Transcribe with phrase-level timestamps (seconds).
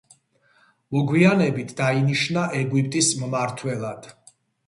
[0.95, 4.09] მოგვიანებით დაინიშნა ეგვიპტის მმართველად.